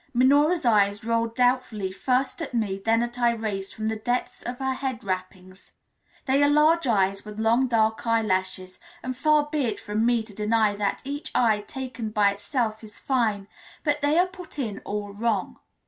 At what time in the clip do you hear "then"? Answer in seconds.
2.83-3.03